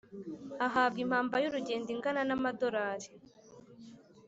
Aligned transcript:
Ahabwa 0.65 0.99
impamba 1.05 1.35
y 1.39 1.47
urugendo 1.49 1.89
ingana 1.95 2.21
n 2.25 2.31
amadorari 2.37 3.07